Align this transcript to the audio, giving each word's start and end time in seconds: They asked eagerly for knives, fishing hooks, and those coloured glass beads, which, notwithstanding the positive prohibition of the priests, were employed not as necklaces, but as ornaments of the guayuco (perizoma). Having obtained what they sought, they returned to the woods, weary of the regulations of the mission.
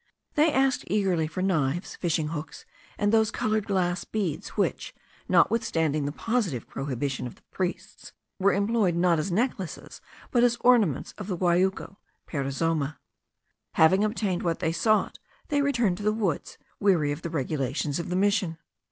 They 0.33 0.51
asked 0.51 0.85
eagerly 0.87 1.27
for 1.27 1.43
knives, 1.43 1.95
fishing 1.95 2.29
hooks, 2.29 2.65
and 2.97 3.11
those 3.11 3.29
coloured 3.29 3.67
glass 3.67 4.03
beads, 4.03 4.47
which, 4.57 4.95
notwithstanding 5.29 6.05
the 6.05 6.11
positive 6.11 6.67
prohibition 6.67 7.27
of 7.27 7.35
the 7.35 7.43
priests, 7.51 8.11
were 8.39 8.51
employed 8.51 8.95
not 8.95 9.19
as 9.19 9.31
necklaces, 9.31 10.01
but 10.31 10.43
as 10.43 10.57
ornaments 10.61 11.13
of 11.19 11.27
the 11.27 11.37
guayuco 11.37 11.97
(perizoma). 12.27 12.97
Having 13.73 14.03
obtained 14.03 14.41
what 14.41 14.57
they 14.57 14.71
sought, 14.71 15.19
they 15.49 15.61
returned 15.61 15.97
to 15.97 16.03
the 16.03 16.11
woods, 16.11 16.57
weary 16.79 17.11
of 17.11 17.21
the 17.21 17.29
regulations 17.29 17.99
of 17.99 18.09
the 18.09 18.15
mission. 18.15 18.57